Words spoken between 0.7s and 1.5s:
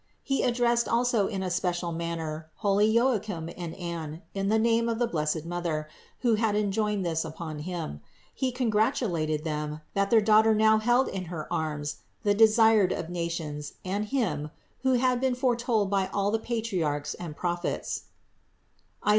also in